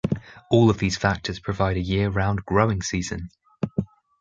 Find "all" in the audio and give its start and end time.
0.49-0.71